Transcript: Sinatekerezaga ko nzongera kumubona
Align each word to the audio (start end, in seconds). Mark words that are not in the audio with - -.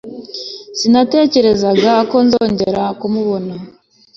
Sinatekerezaga 0.77 1.93
ko 2.09 2.17
nzongera 2.25 2.83
kumubona 2.99 3.53